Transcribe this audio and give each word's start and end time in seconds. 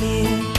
leer. 0.00 0.54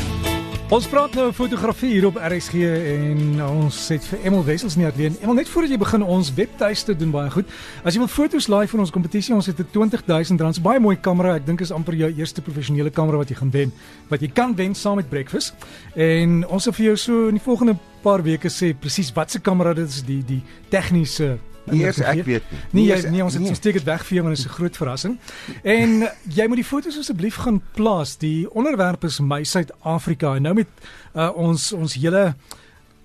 Ons 0.74 0.88
praat 0.90 1.14
nou 1.14 1.28
fotografie 1.30 1.92
hier 1.92 2.08
op 2.08 2.16
RSG 2.18 2.64
en 2.66 3.36
ons 3.46 3.76
het 3.94 4.08
vir 4.10 4.24
Emel 4.26 4.42
Wessels 4.48 4.74
nie 4.80 4.88
atleen. 4.88 5.14
Emel 5.22 5.38
net 5.38 5.50
voordat 5.52 5.76
jy 5.76 5.78
begin 5.78 6.02
ons 6.02 6.32
webtuiste 6.34 6.96
doen 6.98 7.12
baie 7.14 7.30
goed. 7.30 7.54
As 7.86 7.94
jy 7.94 8.02
wil 8.02 8.10
foto's 8.10 8.50
laai 8.50 8.66
vir 8.72 8.82
ons 8.82 8.92
kompetisie, 8.92 9.36
ons 9.38 9.46
het 9.46 9.62
'n 9.62 9.70
R20000 9.70 10.62
baie 10.66 10.80
mooi 10.80 10.98
kamera. 10.98 11.36
Ek 11.36 11.46
dink 11.46 11.62
is 11.62 11.72
amper 11.72 11.94
jou 11.94 12.10
eerste 12.18 12.42
professionele 12.42 12.90
kamera 12.90 13.18
wat 13.18 13.30
jy 13.30 13.36
gaan 13.36 13.52
wen. 13.52 13.72
Wat 14.10 14.22
jy 14.22 14.32
kan 14.34 14.56
wen 14.56 14.76
saam 14.76 14.96
met 14.96 15.10
Breakfast. 15.10 15.54
En 15.96 16.48
ons 16.48 16.64
sal 16.64 16.74
vir 16.74 16.86
jou 16.86 16.98
so 16.98 17.28
in 17.28 17.36
die 17.36 17.44
volgende 17.46 17.78
paar 18.02 18.24
weke 18.24 18.50
sê 18.50 18.74
presies 18.74 19.14
wat 19.14 19.32
se 19.32 19.40
kamera 19.40 19.74
dit 19.74 19.88
is, 19.88 20.04
die 20.04 20.24
die 20.26 20.44
tegniese 20.70 21.38
Nie 21.38 21.55
eers 21.72 22.00
ek 22.00 22.26
weet 22.26 22.52
nie. 22.52 22.60
Nee, 22.72 22.86
jy, 22.86 23.10
nee, 23.10 23.24
ons 23.24 23.34
het 23.34 23.42
nee. 23.42 23.50
ons 23.50 23.58
steek 23.58 23.80
dit 23.80 23.88
weg 23.88 24.06
vir 24.06 24.18
jou 24.18 24.26
want 24.26 24.36
dit 24.36 24.46
is 24.46 24.52
'n 24.52 24.58
groot 24.58 24.78
verrassing. 24.78 25.20
En 25.64 26.10
jy 26.24 26.48
moet 26.48 26.62
die 26.62 26.70
foto's 26.74 26.98
asseblief 26.98 27.36
gaan 27.36 27.62
plaas. 27.74 28.18
Die 28.18 28.52
onderwerp 28.52 29.04
is 29.04 29.20
My 29.20 29.44
Suid-Afrika 29.44 30.36
en 30.36 30.42
nou 30.42 30.54
met 30.54 30.68
uh, 31.16 31.32
ons 31.36 31.74
ons 31.74 31.94
hele 31.94 32.36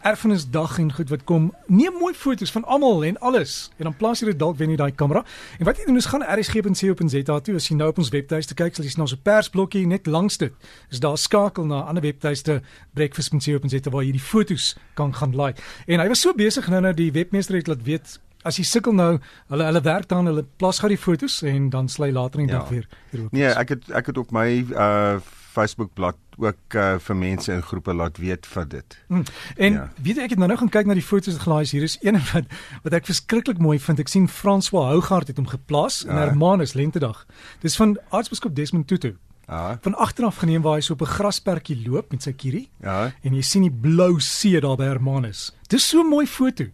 erfenisdag 0.00 0.78
en 0.78 0.92
goed 0.92 1.09
wat 1.09 1.24
kom. 1.24 1.50
Neem 1.66 1.92
mooi 2.00 2.14
foto's 2.14 2.50
van 2.50 2.64
almal 2.64 3.05
en 3.05 3.19
alles 3.19 3.70
en 3.77 3.84
dan 3.84 3.96
plaas 3.96 4.20
jy 4.20 4.30
dit 4.30 4.38
dalk 4.38 4.56
wen 4.56 4.72
jy 4.72 4.78
daai 4.80 4.92
kamera. 4.97 5.24
En 5.58 5.69
wat 5.69 5.77
jy 5.77 5.84
doen 5.88 6.00
is 6.00 6.08
gaan 6.08 6.24
rsg.co.za 6.24 7.41
toe 7.41 7.56
as 7.58 7.69
jy 7.69 7.77
nou 7.77 7.91
op 7.92 8.00
ons 8.00 8.12
webtuiste 8.14 8.56
kyk, 8.56 8.77
sal 8.77 8.84
jy 8.84 8.95
sien 8.95 9.05
ons 9.05 9.16
persblokkie 9.28 9.84
net 9.86 10.08
langs 10.08 10.41
dit. 10.41 10.55
Is 10.91 11.05
daar 11.05 11.19
skakel 11.19 11.69
na 11.69 11.83
'n 11.83 11.88
ander 11.92 12.03
webtuiste 12.03 12.62
breakfast.co.za 12.94 13.91
waar 13.91 14.05
jy 14.05 14.12
die 14.12 14.27
foto's 14.33 14.77
kan 14.94 15.14
gaan 15.14 15.34
laai. 15.34 15.55
En 15.86 16.00
hy 16.00 16.08
was 16.08 16.20
so 16.20 16.33
besig 16.33 16.69
nou 16.69 16.81
nou 16.81 16.94
die 16.94 17.12
webmeester 17.12 17.55
het 17.56 17.66
laat 17.66 17.84
weet 17.84 18.20
as 18.44 18.56
jy 18.56 18.64
sukkel 18.64 18.92
nou, 18.94 19.19
hulle 19.48 19.64
hulle 19.64 19.80
werk 19.83 20.08
dan 20.08 20.27
hulle 20.27 20.44
plaas 20.56 20.78
gou 20.78 20.88
die 20.88 20.98
foto's 20.98 21.42
en 21.42 21.70
dan 21.70 21.88
sly 21.88 22.10
later 22.10 22.41
in 22.41 22.47
die 22.47 22.55
Ja. 22.55 22.60
dag 22.60 22.69
weer 22.69 22.88
weer 23.10 23.24
op. 23.27 23.32
Nee, 23.32 23.47
ek 23.48 23.69
het 23.69 23.91
ek 23.91 24.06
het 24.06 24.19
op 24.19 24.30
my 24.32 24.64
uh 24.72 25.19
Facebook 25.50 25.91
bladsy 25.94 26.19
ook 26.38 26.74
uh, 26.74 26.94
vir 26.98 27.16
mense 27.16 27.52
in 27.52 27.62
groepe 27.62 27.92
laat 27.94 28.16
weet 28.19 28.47
van 28.47 28.69
dit. 28.69 28.98
Mm. 29.08 29.22
En 29.56 29.72
Ja. 29.72 29.91
weet 30.02 30.16
jy 30.16 30.22
ek 30.22 30.30
het 30.30 30.38
nou 30.38 30.48
nou 30.48 30.58
gaan 30.58 30.69
kyk 30.69 30.86
na 30.86 30.94
die 30.94 31.02
foto's 31.02 31.32
wat 31.34 31.42
gelaai 31.42 31.62
is. 31.62 31.70
Hier 31.72 31.82
is 31.82 31.98
een 32.00 32.14
wat 32.32 32.44
wat 32.82 32.92
ek 32.92 33.05
verskriklik 33.06 33.58
mooi 33.58 33.78
vind. 33.78 33.98
Ek 33.98 34.08
sien 34.08 34.28
François 34.28 34.86
Hougaard 34.88 35.27
het 35.28 35.36
hom 35.36 35.47
geplaas 35.47 36.04
in 36.04 36.14
Ja. 36.14 36.20
Hermanus 36.28 36.72
Lentedag. 36.75 37.27
Dis 37.60 37.77
van 37.77 37.98
Aartsbiskop 38.10 38.54
Desmond 38.56 38.86
Tutu. 38.86 39.16
Ja. 39.48 39.78
Van 39.82 39.94
agteraf 39.98 40.36
geneem 40.36 40.62
waar 40.62 40.75
hy 40.75 40.80
so 40.80 40.92
op 40.92 41.00
'n 41.02 41.06
grasperkie 41.19 41.82
loop 41.88 42.12
met 42.12 42.22
sy 42.22 42.32
kierie 42.32 42.69
Ja. 42.80 43.12
en 43.22 43.34
jy 43.34 43.42
sien 43.42 43.62
die 43.62 43.70
blou 43.80 44.20
see 44.20 44.60
daar 44.60 44.77
by 44.77 44.84
Hermanus. 44.84 45.52
Dis 45.69 45.88
so 45.88 46.00
'n 46.00 46.06
mooi 46.08 46.27
foto. 46.27 46.64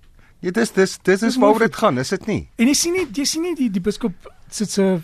Ja, 0.41 0.51
dis 0.51 0.73
dis 0.73 0.99
dis 1.03 1.23
is 1.23 1.37
waaroor 1.37 1.59
dit 1.67 1.77
gaan, 1.77 1.99
is 1.99 2.09
dit 2.09 2.27
nie? 2.27 2.49
En 2.57 2.67
jy 2.67 2.75
sien 2.75 2.93
nie 2.93 3.07
jy 3.13 3.25
sien 3.25 3.43
nie 3.43 3.55
die 3.55 3.71
die 3.71 3.81
biskop 3.81 4.13
sit 4.51 4.71
se 4.71 5.01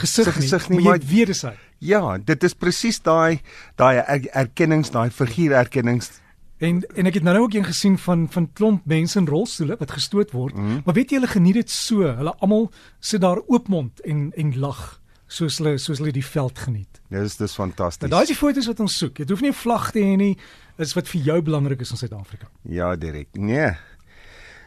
gesig 0.00 0.26
nie, 0.26 0.42
gesig 0.42 0.68
nie, 0.70 0.80
maar 0.80 0.94
jy 0.96 0.98
maar- 1.04 1.08
weet 1.14 1.26
dis 1.26 1.42
hy. 1.42 1.54
Ja, 1.84 2.18
dit 2.18 2.44
is 2.44 2.54
presies 2.54 3.00
daai 3.02 3.40
daai 3.76 3.96
er, 3.98 4.28
erkennings, 4.32 4.90
daai 4.90 5.10
figuurerkennings. 5.10 6.10
En 6.58 6.82
en 6.94 7.06
ek 7.06 7.14
het 7.14 7.22
nou 7.26 7.34
nou 7.34 7.44
ook 7.44 7.54
een 7.54 7.64
gesien 7.64 7.98
van 7.98 8.28
van 8.30 8.48
klomp 8.52 8.86
mense 8.86 9.18
in 9.18 9.26
rolstoele 9.26 9.76
wat 9.78 9.90
gestoot 9.90 10.30
word. 10.30 10.54
Mm. 10.56 10.82
Maar 10.84 10.94
weet 10.94 11.10
jy 11.10 11.16
hulle 11.18 11.28
geniet 11.32 11.54
dit 11.54 11.70
so. 11.70 12.02
Hulle 12.16 12.34
almal 12.38 12.70
sit 13.00 13.20
daar 13.20 13.40
oopmond 13.46 14.00
en 14.00 14.30
en 14.36 14.58
lag 14.58 15.00
soos 15.26 15.58
hulle 15.58 15.78
soos 15.78 15.98
hulle 15.98 16.12
die 16.12 16.24
veld 16.24 16.58
geniet. 16.58 17.00
Dis 17.10 17.36
dis 17.36 17.56
Nou 17.58 17.68
fantasties. 17.68 18.10
daai 18.10 18.22
is 18.22 18.28
die 18.28 18.36
foto's 18.36 18.66
wat 18.66 18.80
ons 18.80 18.96
soek. 18.98 19.14
Dit 19.16 19.28
hoef 19.30 19.40
nie 19.40 19.50
'n 19.50 19.54
vlag 19.54 19.90
te 19.90 19.98
hê 20.00 20.16
nie. 20.16 20.36
Dis 20.76 20.94
wat 20.94 21.08
vir 21.08 21.20
jou 21.20 21.42
belangrik 21.42 21.80
is 21.80 21.90
in 21.90 21.96
Suid-Afrika. 21.96 22.46
Ja, 22.62 22.96
Derek. 22.96 23.28
Nee. 23.32 23.72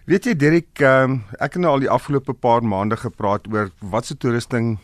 Weet 0.08 0.24
jy 0.24 0.38
Derek, 0.40 0.70
um, 0.88 1.18
ek 1.36 1.58
het 1.58 1.60
nou 1.60 1.74
al 1.76 1.82
die 1.84 1.90
afgelope 1.92 2.32
paar 2.32 2.64
maande 2.64 2.96
gepraat 2.96 3.44
oor 3.52 3.74
wat 3.92 4.08
se 4.08 4.16
toerusting 4.16 4.78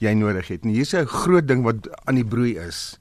jy 0.00 0.14
nodig 0.16 0.48
het. 0.48 0.62
En 0.64 0.72
hier's 0.72 0.94
'n 0.96 1.04
groot 1.04 1.46
ding 1.46 1.60
wat 1.62 1.90
aan 2.08 2.16
die 2.16 2.24
broei 2.24 2.56
is. 2.56 2.96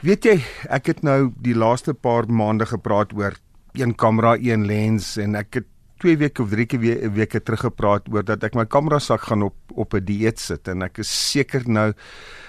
Weet 0.00 0.24
jy, 0.24 0.44
ek 0.70 0.86
het 0.86 1.02
nou 1.02 1.32
die 1.42 1.56
laaste 1.58 1.92
paar 1.92 2.30
maande 2.30 2.66
gepraat 2.66 3.12
oor 3.18 3.34
een 3.72 3.96
kamera, 3.96 4.36
een 4.38 4.64
lens 4.66 5.16
en 5.16 5.34
ek 5.34 5.54
het 5.54 5.66
2 5.98 6.18
weke 6.18 6.42
of 6.42 6.50
3 6.50 6.78
weke 6.78 7.10
weke 7.10 7.42
terug 7.42 7.60
gepraat 7.60 8.06
oor 8.12 8.22
dat 8.22 8.44
ek 8.44 8.54
my 8.54 8.64
kamera 8.64 8.98
sak 8.98 9.26
gaan 9.26 9.42
op 9.42 9.56
op 9.74 9.94
'n 9.94 10.04
dieet 10.04 10.40
sit 10.40 10.68
en 10.68 10.82
ek 10.82 10.98
is 10.98 11.30
seker 11.30 11.62
nou 11.68 11.92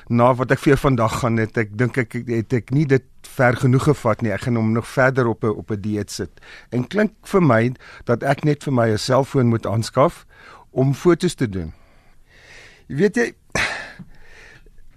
na 0.10 0.34
wat 0.34 0.52
ek 0.52 0.60
vir 0.60 0.74
jou 0.74 0.80
vandag 0.80 1.20
gaan 1.20 1.38
het 1.38 1.58
ek 1.58 1.78
dink 1.78 1.98
ek 1.98 2.14
het 2.14 2.54
ek 2.54 2.72
nie 2.72 2.86
dit 2.86 3.04
ver 3.36 3.56
genoeg 3.58 3.84
gevat 3.84 4.22
nie. 4.22 4.32
Ek 4.32 4.42
gaan 4.42 4.56
hom 4.56 4.72
nog 4.72 4.88
verder 4.88 5.28
op 5.28 5.44
'n 5.44 5.58
op 5.58 5.72
'n 5.72 5.82
dieet 5.82 6.12
sit. 6.12 6.32
En 6.72 6.88
klink 6.88 7.12
vir 7.24 7.42
my 7.42 7.74
dat 8.06 8.24
ek 8.24 8.44
net 8.44 8.64
vir 8.64 8.74
my 8.74 8.90
'n 8.92 8.98
selfoon 8.98 9.48
moet 9.48 9.66
aanskaf 9.66 10.26
om 10.72 10.94
fotos 10.94 11.34
te 11.34 11.50
doen. 11.50 11.74
Jy 12.88 12.96
weet 12.96 13.16
jy 13.16 13.34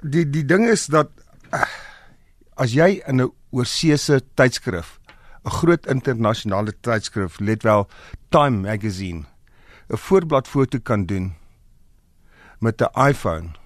die 0.03 0.31
die 0.31 0.45
ding 0.45 0.69
is 0.69 0.87
dat 0.87 1.11
ah, 1.51 1.67
as 2.57 2.73
jy 2.73 3.03
in 3.07 3.21
'n 3.21 3.33
oorseese 3.51 4.21
tydskrif 4.35 4.99
'n 5.45 5.51
groot 5.51 5.87
internasionale 5.87 6.73
tydskrif 6.81 7.41
let 7.41 7.63
wel 7.63 7.89
Time 8.29 8.69
magazine 8.69 9.25
'n 9.89 9.97
voorbladfoto 9.97 10.79
kan 10.83 11.07
doen 11.07 11.38
met 12.59 12.83
'n 12.83 13.09
iPhone 13.11 13.59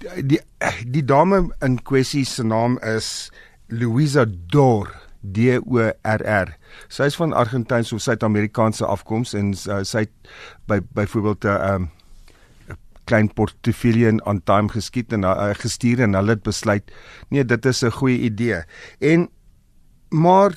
die 0.00 0.24
die, 0.24 0.40
die 0.88 1.04
dame 1.04 1.48
in 1.64 1.78
kwessie 1.84 2.24
se 2.24 2.44
naam 2.46 2.78
is 2.86 3.30
Louisa 3.68 4.24
Dor 4.26 4.90
D 5.20 5.58
O 5.60 5.82
R 5.84 6.22
R. 6.24 6.54
Sy 6.88 7.10
is 7.10 7.18
van 7.20 7.34
Argentynse 7.36 7.94
of 7.94 8.02
Suid-Amerikaanse 8.04 8.86
afkoms 8.88 9.34
en 9.36 9.52
uh, 9.68 9.82
sy 9.84 10.06
het 10.06 10.30
by 10.70 10.80
byvoorbeeld 10.96 11.44
'n 11.44 11.66
um, 11.68 11.90
'n 12.70 12.78
klein 13.04 13.28
portefeulje 13.28 14.16
aan 14.24 14.42
Time 14.44 14.68
geskiet 14.68 15.12
en 15.12 15.24
uh, 15.28 15.50
gestuur 15.52 16.00
en 16.00 16.14
hulle 16.14 16.38
het 16.38 16.42
besluit 16.42 16.92
nee, 17.28 17.44
dit 17.44 17.66
is 17.66 17.84
'n 17.84 17.90
goeie 17.90 18.18
idee. 18.18 18.64
En 18.98 19.28
maar 20.10 20.56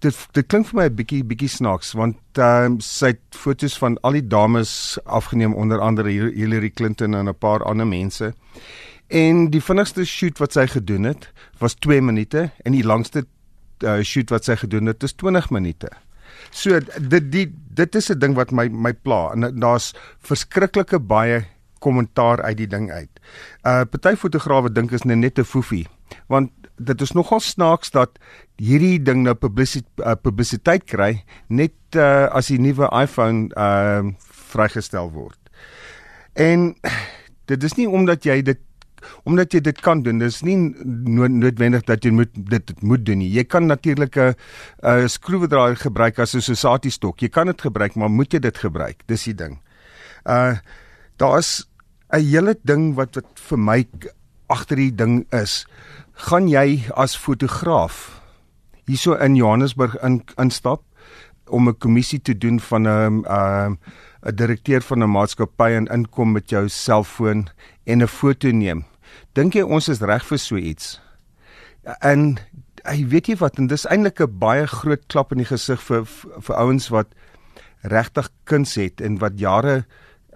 dit 0.00 0.28
dit 0.32 0.46
klink 0.46 0.66
vir 0.66 0.76
my 0.76 0.84
'n 0.88 0.94
bietjie 0.96 1.24
bietjie 1.24 1.48
snaaks 1.48 1.92
want 1.92 2.16
ehm 2.38 2.64
um, 2.64 2.80
sy 2.80 3.12
het 3.12 3.20
foto's 3.36 3.78
van 3.78 3.98
al 4.02 4.12
die 4.12 4.26
dames 4.26 4.98
afgeneem 5.04 5.54
onder 5.54 5.80
andere 5.80 6.10
Hil- 6.10 6.34
Hillary 6.34 6.70
Clinton 6.70 7.14
en 7.14 7.28
'n 7.28 7.34
paar 7.34 7.62
ander 7.64 7.86
mense. 7.86 8.32
En 9.08 9.50
die 9.50 9.60
vinnigste 9.60 10.04
shoot 10.04 10.38
wat 10.38 10.52
sy 10.52 10.66
gedoen 10.66 11.04
het 11.04 11.32
was 11.58 11.74
2 11.74 12.00
minute 12.00 12.50
en 12.64 12.72
die 12.72 12.84
langste 12.84 13.26
uh, 13.84 14.00
shoot 14.02 14.30
wat 14.30 14.44
sy 14.44 14.56
gedoen 14.56 14.86
het 14.86 15.02
is 15.02 15.12
20 15.12 15.50
minute. 15.50 15.88
So 16.50 16.80
dit 17.00 17.32
die 17.32 17.46
dit 17.74 17.94
is 17.94 18.10
'n 18.10 18.18
ding 18.18 18.34
wat 18.34 18.50
my 18.50 18.68
my 18.68 18.92
pla 18.92 19.32
en 19.32 19.60
daar's 19.60 19.94
verskriklike 20.20 20.98
baie 20.98 21.44
kommentaar 21.78 22.42
uit 22.42 22.56
die 22.56 22.66
ding 22.66 22.90
uit. 22.90 23.10
Uh 23.66 23.84
party 23.84 24.16
fotograwe 24.16 24.72
dink 24.72 24.92
is 24.92 25.02
net 25.02 25.38
'n 25.38 25.44
foefie 25.44 25.86
want 26.28 26.50
dit 26.78 27.00
is 27.00 27.12
nogal 27.12 27.40
snaaks 27.40 27.90
dat 27.90 28.18
hierdie 28.56 28.98
ding 29.02 29.22
nou 29.26 29.34
publisiteit 29.34 30.06
uh, 30.06 30.14
publisiteit 30.14 30.84
kry 30.84 31.24
net 31.48 31.74
uh, 31.96 32.28
as 32.32 32.48
die 32.52 32.60
nuwe 32.60 32.88
iPhone 32.96 33.50
uh 33.56 34.02
vrygestel 34.52 35.08
word. 35.14 35.38
En 36.36 36.74
dit 37.48 37.64
is 37.64 37.74
nie 37.78 37.88
omdat 37.88 38.24
jy 38.28 38.42
dit 38.44 38.60
omdat 39.26 39.54
jy 39.54 39.60
dit 39.64 39.80
kan 39.82 40.02
doen. 40.02 40.20
Dis 40.22 40.40
nie 40.46 40.56
no 40.56 41.26
noodwendig 41.26 41.84
dat 41.88 42.04
jy 42.04 42.12
moet 42.14 42.30
dit 42.34 42.72
moet 42.82 43.02
doen 43.06 43.18
nie. 43.22 43.30
Jy 43.32 43.44
kan 43.44 43.66
natuurlik 43.66 44.16
'n 44.16 44.34
'n 44.82 45.08
skroewedraaier 45.08 45.76
gebruik 45.76 46.18
as 46.18 46.34
'n 46.34 46.40
Sosati 46.40 46.90
stok. 46.90 47.20
Jy 47.20 47.28
kan 47.28 47.46
dit 47.46 47.60
gebruik, 47.60 47.94
maar 47.94 48.10
moet 48.10 48.32
jy 48.32 48.38
dit 48.38 48.58
gebruik? 48.58 49.02
Dis 49.06 49.24
die 49.24 49.34
ding. 49.34 49.58
Uh 50.24 50.56
daar's 51.16 51.66
'n 52.12 52.20
hele 52.20 52.54
ding 52.62 52.94
wat 52.94 53.14
wat 53.14 53.26
vir 53.34 53.58
my 53.58 53.86
agter 54.48 54.76
die 54.76 54.94
ding 54.94 55.26
is. 55.32 55.66
Gaan 56.22 56.46
jy 56.46 56.84
as 56.94 57.16
fotograaf 57.18 58.20
hierso 58.86 59.16
in 59.18 59.34
Johannesburg 59.34 59.96
in 60.06 60.20
instap 60.38 60.84
om 61.50 61.68
'n 61.68 61.78
kommissie 61.78 62.22
te 62.22 62.38
doen 62.38 62.60
van 62.60 62.86
'n 62.86 63.24
'n 63.26 63.78
'n 64.22 64.34
direkteur 64.34 64.82
van 64.82 65.02
'n 65.02 65.10
maatskappy 65.10 65.70
en 65.74 65.86
inkom 65.86 66.32
met 66.32 66.50
jou 66.50 66.68
selfoon 66.68 67.48
en 67.84 68.02
'n 68.02 68.06
foto 68.06 68.50
neem. 68.50 68.84
Dink 69.32 69.54
jy 69.54 69.62
ons 69.62 69.88
is 69.88 70.00
reg 70.00 70.24
vir 70.26 70.38
so 70.38 70.56
iets? 70.56 71.00
En 72.00 72.38
hy 72.84 73.06
weet 73.06 73.26
jy 73.26 73.36
wat 73.36 73.58
en 73.58 73.66
dis 73.66 73.86
eintlik 73.86 74.20
'n 74.20 74.38
baie 74.38 74.66
groot 74.66 75.06
klap 75.06 75.32
in 75.32 75.38
die 75.38 75.50
gesig 75.50 75.82
vir 75.82 76.04
vir, 76.06 76.40
vir 76.40 76.56
ouens 76.56 76.88
wat 76.88 77.08
regtig 77.82 78.28
kuns 78.44 78.74
het 78.74 79.00
en 79.00 79.18
wat 79.18 79.38
jare 79.38 79.84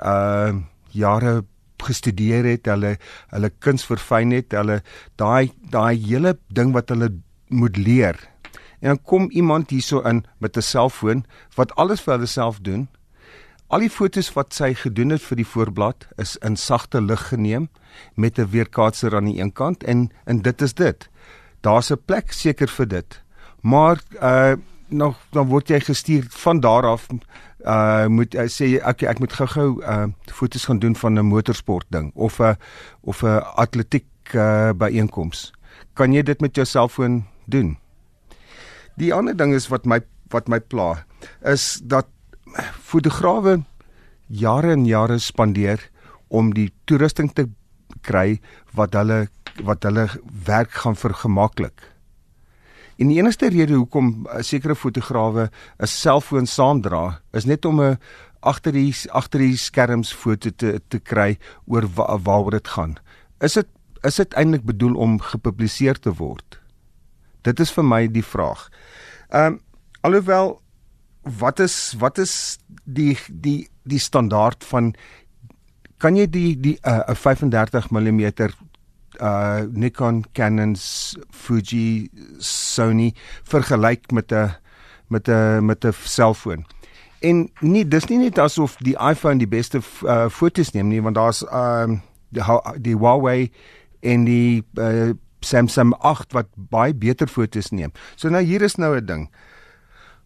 uh 0.02 0.52
jare 0.90 1.44
gestudeer 1.82 2.44
het, 2.44 2.66
hulle 2.66 2.96
hulle 3.30 3.50
kuns 3.58 3.84
verfyn 3.84 4.30
het, 4.30 4.52
hulle 4.52 4.82
daai 5.16 5.52
daai 5.70 5.96
hele 5.96 6.36
ding 6.48 6.72
wat 6.72 6.88
hulle 6.88 7.10
moet 7.48 7.76
leer. 7.76 8.16
En 8.80 8.88
dan 8.88 9.02
kom 9.02 9.30
iemand 9.30 9.70
hierso 9.70 10.00
in 10.00 10.24
met 10.38 10.56
'n 10.56 10.62
selfoon 10.62 11.24
wat 11.54 11.74
alles 11.74 12.00
vir 12.00 12.14
hulle 12.14 12.26
self 12.26 12.58
doen. 12.60 12.88
Al 13.66 13.82
die 13.82 13.90
fotos 13.90 14.32
wat 14.32 14.54
sy 14.54 14.74
gedoen 14.74 15.10
het 15.10 15.22
vir 15.22 15.36
die 15.36 15.46
voorblad 15.46 16.06
is 16.16 16.36
in 16.36 16.56
sagte 16.56 17.00
lig 17.00 17.28
geneem 17.28 17.68
met 18.14 18.38
'n 18.38 18.50
weerkaatser 18.50 19.16
aan 19.16 19.24
die 19.24 19.40
een 19.40 19.52
kant 19.52 19.84
en 19.84 20.10
en 20.24 20.42
dit 20.42 20.62
is 20.62 20.74
dit. 20.74 21.08
Daar's 21.60 21.90
'n 21.90 22.02
plek 22.04 22.32
seker 22.32 22.68
vir 22.68 22.88
dit. 22.88 23.22
Maar 23.60 24.00
uh 24.22 24.54
nog 24.88 25.18
dan 25.30 25.46
word 25.46 25.68
jy 25.68 25.80
gestuur 25.80 26.26
van 26.28 26.60
daar 26.60 26.86
af 26.86 27.06
uh 27.66 28.06
moet 28.06 28.34
uh, 28.34 28.46
sê 28.46 28.76
okay, 28.78 29.08
ek 29.10 29.18
moet 29.18 29.32
gou-gou 29.32 29.82
uh 29.82 30.06
foto's 30.30 30.64
gaan 30.64 30.78
doen 30.78 30.96
van 30.96 31.18
'n 31.18 31.26
motorsport 31.26 31.86
ding 31.90 32.12
of 32.14 32.40
'n 32.40 32.56
of 33.02 33.22
'n 33.22 33.42
atletiek 33.56 34.06
uh 34.34 34.72
byeenkoms. 34.72 35.52
Kan 35.94 36.12
jy 36.12 36.22
dit 36.22 36.40
met 36.40 36.54
jou 36.54 36.66
selfoon 36.66 37.24
doen? 37.46 37.76
Die 38.96 39.14
ander 39.14 39.36
ding 39.36 39.54
is 39.54 39.68
wat 39.68 39.84
my 39.84 40.00
wat 40.30 40.48
my 40.48 40.60
pla 40.60 41.04
is 41.42 41.80
dat 41.84 42.06
fotograwe 42.80 43.62
jare 44.26 44.72
en 44.72 44.86
jare 44.86 45.18
spandeer 45.18 45.90
om 46.28 46.54
die 46.54 46.72
toerusting 46.84 47.32
te 47.32 47.46
kry 48.02 48.40
wat 48.74 48.94
hulle 48.98 49.26
wat 49.64 49.86
hulle 49.88 50.08
werk 50.44 50.70
gaan 50.70 50.96
vergemaklik. 50.96 51.95
En 52.96 53.10
die 53.10 53.18
enigste 53.18 53.48
rede 53.52 53.74
hoekom 53.74 54.26
'n 54.26 54.42
sekere 54.42 54.74
fotograwe 54.74 55.50
'n 55.78 55.86
selfoon 55.86 56.46
saamdra, 56.46 57.20
is 57.32 57.44
net 57.44 57.64
om 57.64 57.80
'n 57.80 57.98
agter 58.40 58.72
die 58.72 58.94
agter 59.10 59.40
die 59.40 59.56
skerms 59.56 60.12
foto 60.12 60.50
te 60.50 60.80
te 60.88 60.98
kry 60.98 61.38
oor 61.66 61.86
wa, 61.94 62.18
waaroor 62.18 62.50
dit 62.50 62.68
gaan. 62.68 62.96
Is 63.40 63.52
dit 63.52 63.68
is 64.02 64.16
dit 64.16 64.34
eintlik 64.34 64.64
bedoel 64.64 64.94
om 64.94 65.20
gepubliseer 65.20 65.98
te 65.98 66.12
word? 66.14 66.60
Dit 67.42 67.60
is 67.60 67.70
vir 67.70 67.84
my 67.84 68.06
die 68.08 68.24
vraag. 68.24 68.68
Ehm 69.30 69.52
um, 69.52 69.60
alhoewel 70.00 70.60
wat 71.22 71.60
is 71.60 71.94
wat 71.98 72.18
is 72.18 72.58
die 72.84 73.18
die 73.28 73.68
die 73.82 73.98
standaard 73.98 74.64
van 74.64 74.94
kan 75.98 76.16
jy 76.16 76.26
die 76.30 76.60
die 76.60 76.78
uh, 76.86 77.02
'n 77.08 77.16
35 77.16 77.90
mm 77.90 78.32
uh 79.20 79.66
Nikon, 79.72 80.24
Canon's, 80.32 81.16
Fuji, 81.30 82.10
Sony 82.38 83.14
vergelyk 83.42 84.12
met 84.12 84.32
'n 84.32 84.54
met 85.08 85.28
'n 85.28 85.64
met 85.64 85.84
'n 85.84 85.92
selfoon. 85.92 86.64
En 87.20 87.50
nie 87.60 87.88
dis 87.88 88.04
nie 88.08 88.18
net 88.18 88.38
asof 88.38 88.76
die 88.76 88.96
iPhone 89.00 89.38
die 89.38 89.48
beste 89.48 89.80
uh, 90.04 90.28
fotos 90.28 90.72
neem 90.72 90.88
nie, 90.88 91.02
want 91.02 91.16
daar's 91.16 91.44
um 91.52 92.02
die 92.28 92.42
die 92.82 92.96
Huawei 92.96 93.50
en 94.00 94.24
die 94.24 94.64
uh, 94.78 95.14
Samsung 95.40 95.94
8 96.00 96.32
wat 96.32 96.48
baie 96.54 96.94
beter 96.94 97.28
fotos 97.30 97.70
neem. 97.70 97.92
So 98.16 98.28
nou 98.28 98.42
hier 98.42 98.62
is 98.62 98.76
nou 98.76 98.96
'n 98.96 99.06
ding. 99.06 99.30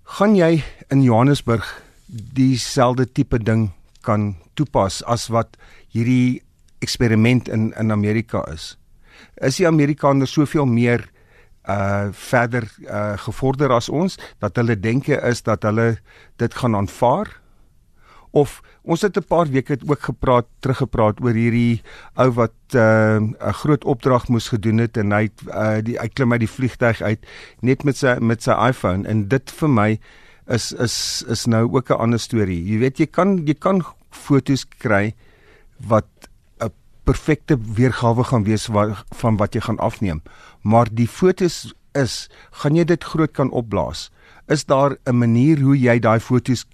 Gaan 0.04 0.34
jy 0.36 0.64
in 0.90 1.02
Johannesburg 1.02 1.82
dieselfde 2.06 3.06
tipe 3.12 3.38
ding 3.38 3.70
kan 4.02 4.36
toepas 4.54 5.04
as 5.04 5.28
wat 5.28 5.56
hierdie 5.88 6.42
eksperiment 6.80 7.48
in 7.48 7.72
in 7.78 7.92
Amerika 7.92 8.42
is? 8.52 8.79
Is 9.40 9.56
die 9.56 9.66
Amerikaners 9.66 10.32
soveel 10.32 10.66
meer 10.66 11.08
uh 11.68 12.08
verder 12.12 12.64
uh 12.88 13.18
gevorder 13.20 13.72
as 13.72 13.88
ons 13.88 14.16
dat 14.40 14.56
hulle 14.56 14.76
denke 14.80 15.20
is 15.28 15.42
dat 15.42 15.62
hulle 15.62 15.98
dit 16.36 16.54
gaan 16.54 16.76
aanvaar? 16.76 17.36
Of 18.30 18.60
ons 18.82 19.02
het 19.02 19.16
'n 19.16 19.26
paar 19.28 19.46
weke 19.50 19.78
ook 19.86 20.00
gepraat 20.00 20.46
teruggepraat 20.60 21.20
oor 21.20 21.34
hierdie 21.34 21.82
ou 22.14 22.30
wat 22.30 22.56
uh 22.74 23.20
'n 23.20 23.52
groot 23.62 23.84
opdrag 23.84 24.28
moes 24.28 24.48
gedoen 24.48 24.78
het 24.78 24.96
en 24.96 25.12
hy 25.12 25.28
uh 25.48 25.82
die 25.82 25.98
hy 25.98 26.08
klim 26.08 26.32
uit 26.32 26.40
die 26.40 26.54
vliegtyg 26.56 27.02
uit 27.02 27.26
net 27.60 27.84
met 27.84 27.96
sy 27.96 28.16
met 28.20 28.42
sy 28.42 28.52
iPhone. 28.68 29.08
En 29.08 29.28
dit 29.28 29.50
vir 29.50 29.68
my 29.68 29.98
is 30.50 30.72
is 30.72 31.24
is 31.28 31.46
nou 31.46 31.68
ook 31.72 31.90
'n 31.90 32.00
ander 32.00 32.18
storie 32.18 32.62
jy 32.64 32.78
weet 32.78 32.98
jy 32.98 33.06
kan 33.06 33.46
jy 33.46 33.54
kan 33.54 33.82
fotos 34.10 34.64
kry 34.78 35.14
wat 35.88 36.29
perfekte 37.10 37.58
weergawe 37.58 38.24
gaan 38.30 38.46
wees 38.46 38.68
wat, 38.70 39.02
van 39.22 39.38
wat 39.40 39.56
jy 39.56 39.64
gaan 39.66 39.82
afneem. 39.82 40.22
Maar 40.62 40.90
die 40.94 41.08
fotos 41.10 41.72
is, 41.98 42.28
gaan 42.62 42.78
jy 42.78 42.86
dit 42.86 43.04
groot 43.12 43.32
kan 43.34 43.50
opblaas? 43.50 44.10
Is 44.46 44.64
daar 44.66 44.96
'n 45.06 45.18
manier 45.18 45.58
hoe 45.58 45.76
jy 45.78 45.98
daai 45.98 46.20
fotos 46.20 46.66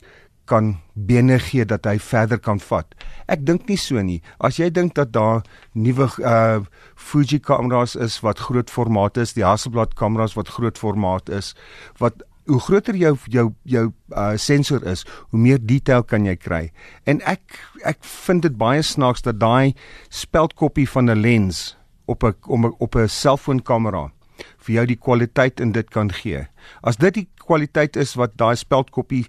kan 0.44 0.76
bene 0.94 1.38
gee 1.38 1.64
dat 1.64 1.84
hy 1.84 1.98
verder 1.98 2.38
kan 2.38 2.60
vat? 2.60 2.94
Ek 3.28 3.46
dink 3.46 3.68
nie 3.68 3.76
so 3.76 4.02
nie. 4.02 4.22
As 4.40 4.56
jy 4.56 4.70
dink 4.70 4.94
dat 4.94 5.12
daar 5.12 5.42
nuwe 5.72 6.08
uh 6.20 6.60
Fuji 6.94 7.38
kameras 7.38 7.96
is 7.96 8.20
wat 8.20 8.38
groot 8.38 8.70
formaat 8.70 9.16
is, 9.16 9.32
die 9.32 9.44
Hasselblad 9.44 9.94
kameras 9.94 10.34
wat 10.34 10.48
groot 10.48 10.78
formaat 10.78 11.28
is, 11.28 11.54
wat 11.98 12.22
hoe 12.46 12.60
groter 12.60 12.96
jou 12.96 13.16
jou 13.30 13.46
jou 13.64 13.86
uh 14.14 14.34
sensor 14.36 14.84
is, 14.86 15.04
hoe 15.30 15.40
meer 15.40 15.58
detail 15.60 16.02
kan 16.02 16.26
jy 16.26 16.36
kry. 16.36 16.70
En 17.04 17.20
ek 17.26 17.58
ek 17.84 18.04
vind 18.26 18.42
dit 18.42 18.56
baie 18.56 18.82
snaaks 18.82 19.22
dat 19.26 19.40
daai 19.40 19.74
speldkoppie 20.08 20.88
van 20.88 21.10
'n 21.10 21.20
lens 21.20 21.76
op 22.06 22.24
'n 22.24 22.34
op 22.78 22.96
'n 22.96 23.08
selfoonkamera 23.08 24.10
vir 24.58 24.74
jou 24.74 24.86
die 24.86 25.00
kwaliteit 25.00 25.60
in 25.60 25.72
dit 25.72 25.90
kan 25.90 26.12
gee. 26.12 26.46
As 26.82 26.96
dit 26.96 27.14
die 27.14 27.28
kwaliteit 27.46 27.96
is 27.96 28.14
wat 28.14 28.36
daai 28.36 28.56
speldkoppie 28.56 29.26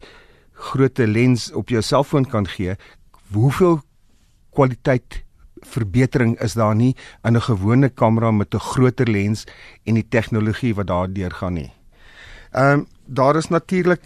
grootte 0.53 1.07
lens 1.07 1.51
op 1.53 1.69
jou 1.69 1.81
selfoon 1.81 2.25
kan 2.25 2.47
gee, 2.47 2.75
hoeveel 3.33 3.81
kwaliteit 4.51 5.23
verbetering 5.61 6.37
is 6.41 6.53
daar 6.53 6.75
nie 6.75 6.95
in 7.23 7.35
'n 7.35 7.41
gewone 7.41 7.89
kamera 7.89 8.31
met 8.31 8.53
'n 8.53 8.59
groter 8.59 9.07
lens 9.07 9.45
en 9.85 9.93
die 9.93 10.07
tegnologie 10.09 10.75
wat 10.75 10.87
daardeur 10.87 11.31
gaan 11.31 11.53
nie. 11.53 11.76
Ehm 12.57 12.79
um, 12.79 12.87
daar 13.05 13.35
is 13.35 13.47
natuurlik 13.47 14.01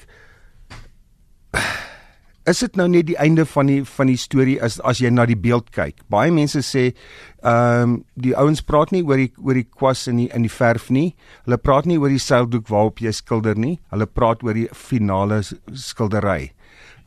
is 2.44 2.60
dit 2.60 2.76
nou 2.76 2.88
net 2.90 3.06
die 3.08 3.18
einde 3.22 3.46
van 3.46 3.70
die 3.70 3.82
van 3.86 4.10
die 4.10 4.18
storie 4.20 4.58
as 4.64 4.80
as 4.88 5.00
jy 5.02 5.12
na 5.14 5.26
die 5.30 5.38
beeld 5.40 5.70
kyk. 5.76 6.02
Baie 6.12 6.34
mense 6.34 6.64
sê 6.66 6.84
ehm 6.90 7.84
um, 7.84 7.94
die 8.20 8.34
ouens 8.36 8.64
praat 8.66 8.92
nie 8.92 9.04
oor 9.08 9.22
die 9.22 9.30
oor 9.38 9.56
die 9.58 9.68
kwas 9.68 10.08
in 10.12 10.20
die 10.24 10.28
in 10.36 10.48
die 10.48 10.52
verf 10.54 10.90
nie. 10.90 11.14
Hulle 11.46 11.62
praat 11.62 11.88
nie 11.88 12.00
oor 12.02 12.12
die 12.12 12.22
seildoek 12.22 12.68
waarop 12.70 13.00
jy 13.00 13.14
skilder 13.16 13.56
nie. 13.56 13.78
Hulle 13.94 14.10
praat 14.10 14.44
oor 14.44 14.58
die 14.58 14.68
finale 14.74 15.42
skildery. 15.46 16.52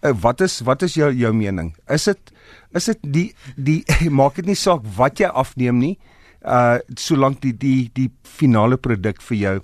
Uh, 0.01 0.15
wat 0.25 0.41
is 0.41 0.61
wat 0.65 0.83
is 0.87 0.97
jou 0.97 1.13
jou 1.13 1.33
mening? 1.37 1.75
Is 1.91 2.09
dit 2.09 2.35
is 2.73 2.89
dit 2.93 3.07
die 3.19 3.29
die 3.57 3.83
maak 4.23 4.41
dit 4.41 4.49
nie 4.49 4.59
saak 4.59 4.87
wat 4.97 5.21
jy 5.21 5.29
afneem 5.29 5.83
nie. 5.83 5.95
Uh 6.41 6.79
solank 6.97 7.43
die 7.45 7.53
die 7.53 7.91
die 7.93 8.11
finale 8.25 8.81
produk 8.81 9.21
vir 9.29 9.41
jou 9.43 9.59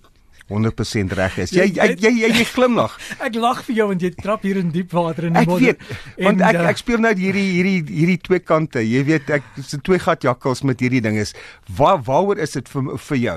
100% 0.51 1.15
reg 1.15 1.37
is. 1.45 1.53
Jy 1.55 1.69
jy 1.71 1.87
jy, 1.95 2.11
jy, 2.25 2.31
jy 2.41 2.45
glimlag. 2.51 2.97
ek 3.27 3.39
lag 3.39 3.63
vir 3.67 3.77
jou 3.79 3.87
want 3.93 4.05
jy 4.05 4.11
trap 4.19 4.47
hier 4.47 4.59
in 4.61 4.73
diep 4.75 4.95
water 4.97 5.29
in 5.29 5.37
die 5.39 5.47
modder. 5.47 5.77
Ek 5.77 5.83
weet. 5.83 5.99
En, 6.17 6.25
want 6.27 6.45
ek 6.51 6.59
uh, 6.59 6.69
ek 6.73 6.81
speel 6.83 7.03
nou 7.03 7.13
hierdie 7.15 7.47
hierdie 7.55 7.77
hierdie 7.89 8.19
twee 8.27 8.43
kante. 8.43 8.83
Jy 8.85 9.03
weet 9.09 9.31
ek 9.39 9.47
se 9.63 9.79
twee 9.87 10.03
gat 10.03 10.27
jakkals 10.27 10.65
met 10.67 10.83
hierdie 10.83 11.03
ding 11.05 11.21
is. 11.23 11.35
Waar 11.79 12.03
waaroor 12.07 12.43
is 12.43 12.57
dit 12.59 12.73
vir 12.73 12.95
vir 13.09 13.21
jou? 13.25 13.37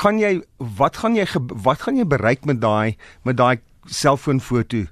Gaan 0.00 0.20
jy 0.20 0.34
wat 0.80 1.00
gaan 1.02 1.16
jy 1.16 1.28
wat 1.64 1.86
gaan 1.86 2.00
jy 2.00 2.08
bereik 2.08 2.44
met 2.48 2.60
daai 2.60 2.96
met 3.24 3.40
daai 3.40 3.56
selfoonfoto? 3.88 4.84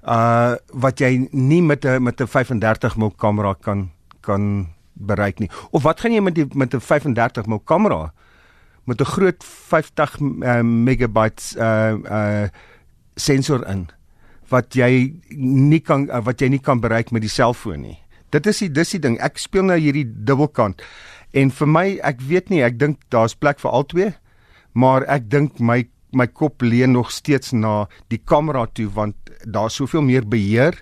Uh 0.00 0.56
wat 0.84 1.00
jy 1.00 1.28
nie 1.32 1.62
met 1.64 1.84
'n 1.84 2.02
met 2.02 2.20
'n 2.20 2.28
35 2.28 2.96
mm 2.96 3.16
kamera 3.16 3.54
kan 3.54 3.90
kan 4.20 4.68
bereik 4.94 5.40
nie. 5.40 5.50
Of 5.72 5.82
wat 5.82 6.00
gaan 6.00 6.12
jy 6.12 6.20
met 6.20 6.34
die 6.34 6.46
met 6.52 6.74
'n 6.74 6.80
35 6.80 7.46
mm 7.46 7.64
kamera 7.64 8.12
met 8.90 9.00
'n 9.00 9.12
groot 9.14 9.44
50 9.44 10.18
uh, 10.20 10.60
megabytes 10.62 11.54
uh 11.56 11.94
uh 12.04 12.48
sensor 13.14 13.62
in 13.68 13.88
wat 14.50 14.74
jy 14.74 15.14
nie 15.36 15.80
kan 15.80 16.08
uh, 16.10 16.22
wat 16.24 16.40
jy 16.40 16.48
nie 16.48 16.62
kan 16.62 16.80
bereik 16.80 17.12
met 17.14 17.22
die 17.22 17.30
selfoon 17.30 17.80
nie. 17.86 17.98
Dit 18.30 18.46
is 18.46 18.58
die 18.58 18.70
dis 18.70 18.94
die 18.96 19.02
ding. 19.02 19.18
Ek 19.22 19.38
speel 19.38 19.66
nou 19.66 19.78
hierdie 19.78 20.06
dubbelkant. 20.06 20.82
En 21.32 21.50
vir 21.50 21.68
my, 21.70 21.86
ek 22.02 22.22
weet 22.26 22.50
nie, 22.50 22.62
ek 22.66 22.78
dink 22.78 22.98
daar's 23.14 23.34
plek 23.38 23.60
vir 23.62 23.70
albei, 23.70 24.12
maar 24.74 25.06
ek 25.06 25.30
dink 25.30 25.60
my 25.60 25.84
my 26.10 26.26
kop 26.26 26.62
leun 26.62 26.90
nog 26.96 27.12
steeds 27.14 27.52
na 27.54 27.86
die 28.10 28.18
kamera 28.18 28.64
toe 28.66 28.88
want 28.90 29.14
daar's 29.46 29.76
soveel 29.78 30.02
meer 30.02 30.26
beheer. 30.26 30.74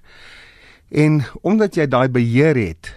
En 0.89 1.21
omdat 1.43 1.77
jy 1.77 1.85
daai 1.87 2.09
beheer 2.09 2.57
het, 2.57 2.95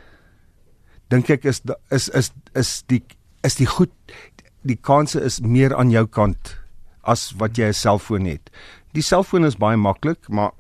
dink 1.12 1.30
ek 1.30 1.44
is 1.52 1.60
is 1.92 2.08
is 2.16 2.32
is 2.56 2.84
die 2.88 3.04
is 3.44 3.58
die 3.60 3.68
goed 3.68 3.92
die 4.68 4.78
kanse 4.78 5.22
is 5.22 5.40
meer 5.42 5.76
aan 5.76 5.92
jou 5.92 6.06
kant 6.08 6.56
as 7.04 7.32
wat 7.38 7.58
jy 7.58 7.70
'n 7.70 7.74
selfoon 7.74 8.26
het. 8.26 8.50
Die 8.94 9.02
selfoon 9.02 9.46
is 9.46 9.58
baie 9.58 9.78
maklik, 9.78 10.30
maar 10.30 10.52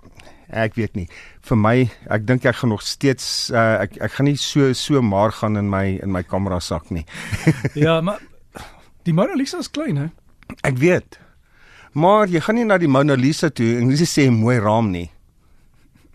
ek 0.50 0.76
weet 0.76 0.96
nie. 0.96 1.08
Vir 1.42 1.58
my, 1.58 1.90
ek 2.10 2.26
dink 2.28 2.46
ek 2.46 2.56
gaan 2.56 2.70
nog 2.70 2.82
steeds 2.82 3.52
uh, 3.52 3.82
ek 3.84 3.98
ek 4.02 4.12
gaan 4.12 4.26
nie 4.26 4.38
so 4.38 4.74
so 4.74 5.02
maar 5.02 5.32
gaan 5.32 5.58
in 5.58 5.70
my 5.70 6.00
in 6.04 6.12
my 6.12 6.24
kamera 6.24 6.60
sak 6.60 6.92
nie. 6.92 7.06
ja, 7.86 8.02
maar 8.02 8.20
die 9.04 9.14
Mona 9.14 9.34
Lisa 9.36 9.60
is 9.60 9.72
klein, 9.72 9.98
hè? 9.98 10.10
Ek 10.64 10.78
weet. 10.78 11.20
Maar 11.94 12.28
jy 12.28 12.40
gaan 12.40 12.56
nie 12.56 12.66
na 12.66 12.78
die 12.78 12.88
Mona 12.92 13.16
Lisa 13.16 13.50
toe 13.50 13.78
en 13.80 13.92
jy 13.92 14.06
sê 14.06 14.30
mooi 14.32 14.60
raam 14.60 14.92
nie. 14.92 15.10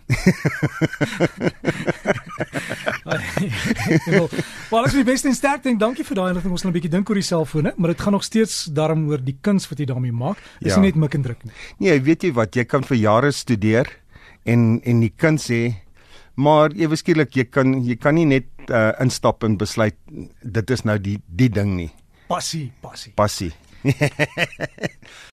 Wel, 4.71 4.83
ek 4.83 4.91
is 4.91 4.95
die 4.95 5.05
beste 5.07 5.29
in 5.31 5.35
sterkte 5.35 5.69
en 5.71 5.79
dankie 5.81 6.05
vir 6.07 6.17
daai 6.19 6.29
inligting. 6.31 6.53
Ons 6.55 6.63
gaan 6.63 6.71
'n 6.71 6.79
bietjie 6.79 6.93
dink 6.93 7.11
oor 7.11 7.19
die 7.19 7.27
selfone, 7.27 7.73
maar 7.77 7.91
dit 7.91 8.01
gaan 8.01 8.15
nog 8.15 8.25
steeds 8.25 8.65
daarom 8.71 9.09
oor 9.11 9.23
die 9.23 9.39
kuns 9.41 9.69
wat 9.71 9.79
jy 9.79 9.87
daarmee 9.87 10.13
maak. 10.13 10.39
Dis 10.61 10.75
ja. 10.75 10.81
nie 10.81 10.91
net 10.91 11.01
mik 11.01 11.15
en 11.15 11.23
druk 11.23 11.45
nie. 11.45 11.53
Nee, 11.79 12.01
weet 12.01 12.23
jy 12.23 12.33
wat, 12.33 12.57
jy 12.57 12.65
kan 12.65 12.83
vir 12.87 12.97
jare 12.97 13.33
studeer 13.33 13.87
en 14.45 14.81
en 14.85 15.01
die 15.01 15.13
kuns 15.17 15.51
sê 15.51 15.75
maar 16.37 16.71
ewe 16.77 16.97
skielik 16.97 17.37
jy 17.37 17.45
kan 17.49 17.83
jy 17.83 17.97
kan 17.97 18.15
nie 18.15 18.27
net 18.29 18.47
uh, 18.69 18.93
instap 19.01 19.45
en 19.45 19.57
besluit 19.57 19.97
dit 20.43 20.71
is 20.71 20.85
nou 20.85 20.99
die 20.99 21.21
die 21.27 21.49
ding 21.49 21.77
nie. 21.77 21.91
Passie, 22.29 22.73
passie. 22.83 23.13
Passie. 23.15 23.53